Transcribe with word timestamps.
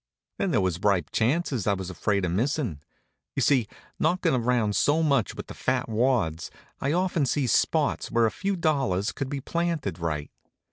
Then 0.39 0.49
there 0.49 0.61
was 0.61 0.79
ripe 0.79 1.11
chances 1.11 1.67
I 1.67 1.75
was 1.75 1.91
afraid 1.91 2.25
of 2.25 2.31
missin'. 2.31 2.81
You 3.35 3.43
see, 3.43 3.67
knockin' 3.99 4.33
around 4.33 4.75
so 4.75 5.03
much 5.03 5.35
with 5.35 5.45
the 5.45 5.53
fat 5.53 5.87
wads, 5.87 6.49
I 6.79 6.91
often 6.91 7.27
sees 7.27 7.51
spots 7.51 8.09
where 8.09 8.25
a 8.25 8.31
few 8.31 8.55
dollars 8.55 9.11
could 9.11 9.29
be 9.29 9.41
planted 9.41 9.99
right. 9.99 10.31